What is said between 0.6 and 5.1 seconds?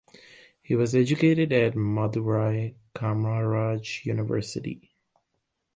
He was educated at Madurai Kamaraj University.